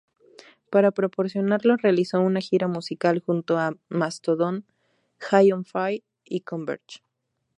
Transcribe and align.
Para 0.71 0.89
promocionarlo 0.89 1.77
realizó 1.77 2.21
una 2.21 2.39
gira 2.39 2.67
musical 2.67 3.21
junto 3.23 3.59
a 3.59 3.77
Mastodon, 3.87 4.65
High 5.19 5.51
on 5.51 5.63
Fire 5.63 6.01
y 6.25 6.39
Converge. 6.41 7.03